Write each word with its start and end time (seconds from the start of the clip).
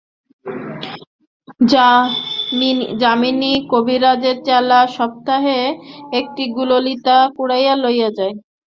যামিনী 3.01 3.53
কবিরাজের 3.71 4.37
চেলা 4.43 4.79
সপ্তাহে 4.97 5.59
একটি 6.19 6.43
গুললিতা 6.55 7.17
কুড়াইয়া 7.35 7.73
লইয়া 7.83 8.09
যায়। 8.17 8.35